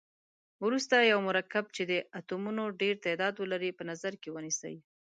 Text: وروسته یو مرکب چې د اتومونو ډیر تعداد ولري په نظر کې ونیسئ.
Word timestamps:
وروسته 0.65 0.95
یو 1.11 1.19
مرکب 1.29 1.65
چې 1.75 1.83
د 1.91 1.93
اتومونو 2.19 2.63
ډیر 2.81 2.95
تعداد 3.05 3.33
ولري 3.37 3.71
په 3.77 3.83
نظر 3.91 4.13
کې 4.21 4.29
ونیسئ. 4.35 4.75